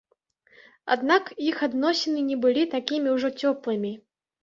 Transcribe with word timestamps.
Аднак 0.95 1.29
іх 1.49 1.61
адносіны 1.69 2.25
не 2.33 2.41
былі 2.49 2.67
такімі 2.75 3.09
ўжо 3.19 3.35
цёплымі. 3.41 3.99